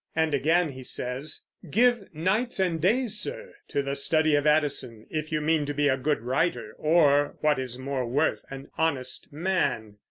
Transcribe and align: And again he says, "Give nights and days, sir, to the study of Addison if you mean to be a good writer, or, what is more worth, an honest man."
And 0.15 0.33
again 0.33 0.69
he 0.69 0.81
says, 0.83 1.43
"Give 1.69 2.09
nights 2.11 2.59
and 2.59 2.81
days, 2.81 3.19
sir, 3.19 3.53
to 3.67 3.83
the 3.83 3.95
study 3.95 4.33
of 4.33 4.47
Addison 4.47 5.05
if 5.11 5.31
you 5.31 5.41
mean 5.41 5.67
to 5.67 5.75
be 5.75 5.89
a 5.89 5.95
good 5.95 6.21
writer, 6.23 6.73
or, 6.79 7.35
what 7.41 7.59
is 7.59 7.77
more 7.77 8.07
worth, 8.07 8.43
an 8.49 8.69
honest 8.79 9.31
man." 9.31 9.97